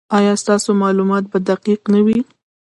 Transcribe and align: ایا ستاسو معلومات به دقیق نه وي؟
ایا 0.17 0.33
ستاسو 0.43 0.69
معلومات 0.81 1.23
به 1.31 1.37
دقیق 1.49 1.81
نه 1.93 1.99
وي؟ 2.05 2.19